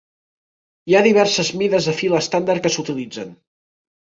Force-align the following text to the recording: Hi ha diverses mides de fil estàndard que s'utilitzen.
Hi 0.91 0.97
ha 0.99 1.03
diverses 1.07 1.51
mides 1.59 1.91
de 1.91 1.93
fil 2.01 2.17
estàndard 2.21 2.65
que 2.65 2.73
s'utilitzen. 2.79 3.39